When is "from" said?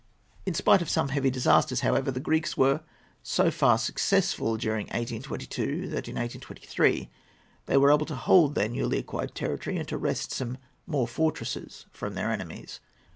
11.91-12.15